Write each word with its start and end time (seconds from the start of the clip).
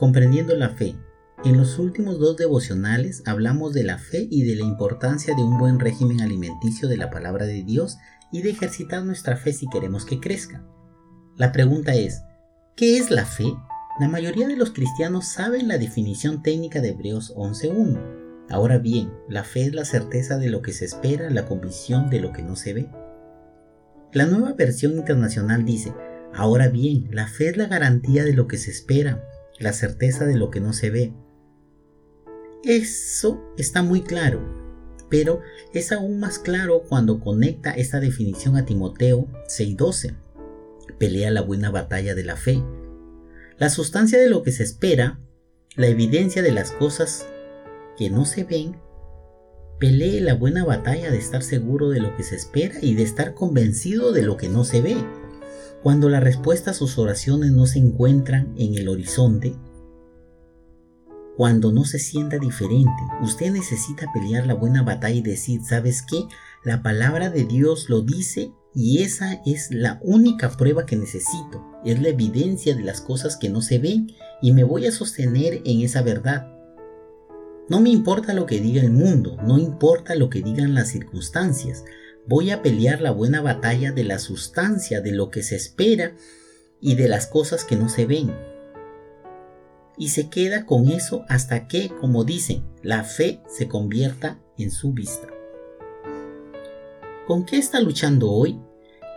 Comprendiendo 0.00 0.56
la 0.56 0.70
fe. 0.70 0.96
En 1.44 1.58
los 1.58 1.78
últimos 1.78 2.18
dos 2.18 2.38
devocionales 2.38 3.22
hablamos 3.26 3.74
de 3.74 3.84
la 3.84 3.98
fe 3.98 4.26
y 4.30 4.44
de 4.44 4.56
la 4.56 4.64
importancia 4.64 5.34
de 5.34 5.42
un 5.42 5.58
buen 5.58 5.78
régimen 5.78 6.22
alimenticio 6.22 6.88
de 6.88 6.96
la 6.96 7.10
palabra 7.10 7.44
de 7.44 7.62
Dios 7.64 7.98
y 8.32 8.40
de 8.40 8.48
ejercitar 8.48 9.04
nuestra 9.04 9.36
fe 9.36 9.52
si 9.52 9.68
queremos 9.68 10.06
que 10.06 10.18
crezca. 10.18 10.64
La 11.36 11.52
pregunta 11.52 11.94
es, 11.94 12.22
¿qué 12.76 12.96
es 12.96 13.10
la 13.10 13.26
fe? 13.26 13.52
La 14.00 14.08
mayoría 14.08 14.48
de 14.48 14.56
los 14.56 14.70
cristianos 14.70 15.28
saben 15.28 15.68
la 15.68 15.76
definición 15.76 16.42
técnica 16.42 16.80
de 16.80 16.92
Hebreos 16.92 17.34
11.1. 17.36 18.46
Ahora 18.48 18.78
bien, 18.78 19.12
la 19.28 19.44
fe 19.44 19.66
es 19.66 19.74
la 19.74 19.84
certeza 19.84 20.38
de 20.38 20.48
lo 20.48 20.62
que 20.62 20.72
se 20.72 20.86
espera, 20.86 21.28
la 21.28 21.44
convicción 21.44 22.08
de 22.08 22.20
lo 22.20 22.32
que 22.32 22.42
no 22.42 22.56
se 22.56 22.72
ve. 22.72 22.88
La 24.14 24.24
nueva 24.24 24.54
versión 24.54 24.96
internacional 24.96 25.66
dice, 25.66 25.92
ahora 26.32 26.68
bien, 26.68 27.10
la 27.10 27.26
fe 27.26 27.50
es 27.50 27.58
la 27.58 27.66
garantía 27.66 28.24
de 28.24 28.32
lo 28.32 28.48
que 28.48 28.56
se 28.56 28.70
espera, 28.70 29.22
la 29.60 29.72
certeza 29.72 30.26
de 30.26 30.36
lo 30.36 30.50
que 30.50 30.60
no 30.60 30.72
se 30.72 30.90
ve. 30.90 31.12
Eso 32.64 33.40
está 33.56 33.82
muy 33.82 34.02
claro, 34.02 34.40
pero 35.08 35.40
es 35.72 35.92
aún 35.92 36.18
más 36.18 36.38
claro 36.38 36.82
cuando 36.88 37.20
conecta 37.20 37.70
esta 37.70 38.00
definición 38.00 38.56
a 38.56 38.64
Timoteo 38.64 39.28
6:12. 39.46 40.16
Pelea 40.98 41.30
la 41.30 41.42
buena 41.42 41.70
batalla 41.70 42.14
de 42.14 42.24
la 42.24 42.36
fe. 42.36 42.62
La 43.58 43.70
sustancia 43.70 44.18
de 44.18 44.28
lo 44.28 44.42
que 44.42 44.52
se 44.52 44.62
espera, 44.62 45.20
la 45.76 45.86
evidencia 45.86 46.42
de 46.42 46.52
las 46.52 46.72
cosas 46.72 47.26
que 47.96 48.10
no 48.10 48.24
se 48.24 48.44
ven, 48.44 48.76
pelee 49.78 50.20
la 50.20 50.34
buena 50.34 50.64
batalla 50.64 51.10
de 51.10 51.18
estar 51.18 51.42
seguro 51.42 51.90
de 51.90 52.00
lo 52.00 52.16
que 52.16 52.22
se 52.22 52.36
espera 52.36 52.74
y 52.80 52.94
de 52.94 53.02
estar 53.02 53.34
convencido 53.34 54.12
de 54.12 54.22
lo 54.22 54.36
que 54.36 54.48
no 54.48 54.64
se 54.64 54.80
ve. 54.80 54.96
Cuando 55.82 56.08
la 56.10 56.20
respuesta 56.20 56.72
a 56.72 56.74
sus 56.74 56.98
oraciones 56.98 57.52
no 57.52 57.66
se 57.66 57.78
encuentran 57.78 58.52
en 58.56 58.74
el 58.74 58.88
horizonte, 58.88 59.56
cuando 61.36 61.72
no 61.72 61.86
se 61.86 61.98
sienta 61.98 62.38
diferente, 62.38 63.02
usted 63.22 63.50
necesita 63.50 64.06
pelear 64.12 64.46
la 64.46 64.52
buena 64.52 64.82
batalla 64.82 65.14
y 65.14 65.22
decir, 65.22 65.62
¿sabes 65.62 66.02
qué? 66.02 66.24
La 66.64 66.82
palabra 66.82 67.30
de 67.30 67.44
Dios 67.44 67.88
lo 67.88 68.02
dice 68.02 68.52
y 68.74 69.02
esa 69.02 69.40
es 69.46 69.70
la 69.70 69.98
única 70.02 70.50
prueba 70.50 70.84
que 70.84 70.96
necesito. 70.96 71.64
Es 71.82 71.98
la 72.02 72.08
evidencia 72.08 72.74
de 72.74 72.82
las 72.82 73.00
cosas 73.00 73.38
que 73.38 73.48
no 73.48 73.62
se 73.62 73.78
ven 73.78 74.12
y 74.42 74.52
me 74.52 74.64
voy 74.64 74.86
a 74.86 74.92
sostener 74.92 75.62
en 75.64 75.80
esa 75.80 76.02
verdad. 76.02 76.46
No 77.70 77.80
me 77.80 77.88
importa 77.88 78.34
lo 78.34 78.44
que 78.44 78.60
diga 78.60 78.82
el 78.82 78.90
mundo, 78.90 79.38
no 79.42 79.58
importa 79.58 80.16
lo 80.16 80.28
que 80.28 80.42
digan 80.42 80.74
las 80.74 80.88
circunstancias. 80.88 81.84
Voy 82.26 82.50
a 82.50 82.62
pelear 82.62 83.00
la 83.00 83.10
buena 83.10 83.40
batalla 83.40 83.92
de 83.92 84.04
la 84.04 84.18
sustancia, 84.18 85.00
de 85.00 85.12
lo 85.12 85.30
que 85.30 85.42
se 85.42 85.56
espera 85.56 86.14
y 86.80 86.94
de 86.94 87.08
las 87.08 87.26
cosas 87.26 87.64
que 87.64 87.76
no 87.76 87.88
se 87.88 88.06
ven. 88.06 88.34
Y 89.96 90.08
se 90.10 90.28
queda 90.28 90.64
con 90.66 90.88
eso 90.88 91.24
hasta 91.28 91.66
que, 91.66 91.90
como 92.00 92.24
dicen, 92.24 92.64
la 92.82 93.04
fe 93.04 93.42
se 93.48 93.68
convierta 93.68 94.40
en 94.56 94.70
su 94.70 94.92
vista. 94.92 95.28
¿Con 97.26 97.44
qué 97.44 97.58
está 97.58 97.80
luchando 97.80 98.30
hoy? 98.30 98.58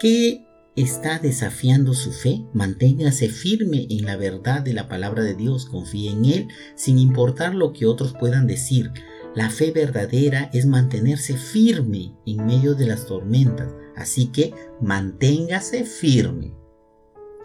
¿Qué 0.00 0.46
está 0.76 1.18
desafiando 1.18 1.94
su 1.94 2.12
fe? 2.12 2.44
Manténgase 2.52 3.28
firme 3.28 3.86
en 3.90 4.04
la 4.04 4.16
verdad 4.16 4.62
de 4.62 4.72
la 4.72 4.88
palabra 4.88 5.22
de 5.22 5.34
Dios, 5.34 5.66
confíe 5.66 6.10
en 6.10 6.24
Él 6.24 6.48
sin 6.74 6.98
importar 6.98 7.54
lo 7.54 7.72
que 7.72 7.86
otros 7.86 8.14
puedan 8.18 8.46
decir. 8.46 8.90
La 9.34 9.48
fe 9.48 9.70
verdadera 9.70 10.50
es 10.52 10.66
mantenerse 10.66 11.36
firme 11.36 12.16
en 12.26 12.46
medio 12.46 12.74
de 12.74 12.86
las 12.86 13.06
tormentas, 13.06 13.72
así 13.96 14.26
que 14.26 14.52
manténgase 14.80 15.84
firme. 15.84 16.52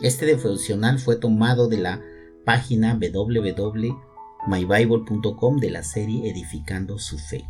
Este 0.00 0.24
devocional 0.26 1.00
fue 1.00 1.16
tomado 1.16 1.66
de 1.68 1.78
la 1.78 2.00
página 2.44 2.94
www.mybible.com 2.94 5.58
de 5.58 5.70
la 5.70 5.82
serie 5.82 6.30
Edificando 6.30 6.98
su 6.98 7.18
Fe. 7.18 7.44